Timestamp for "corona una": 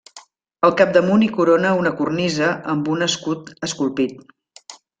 1.35-1.91